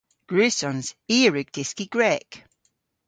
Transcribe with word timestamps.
Gwrussons. 0.29 0.87
I 1.15 1.17
a 1.27 1.29
wrug 1.31 1.49
dyski 1.55 1.85
Grek. 1.93 2.29